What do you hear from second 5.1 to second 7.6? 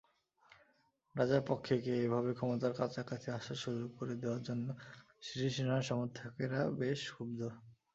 সিরিসেনার সমর্থকেরা বেশ ক্ষুব্ধ।